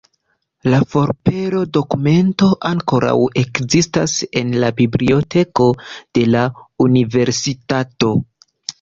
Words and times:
La 0.73 0.77
forpelo-dokumento 0.93 2.49
ankoraŭ 2.71 3.13
ekzistas 3.43 4.17
en 4.43 4.59
la 4.67 4.73
biblioteko 4.83 5.71
de 5.97 6.29
la 6.35 6.51
universitato. 6.91 8.15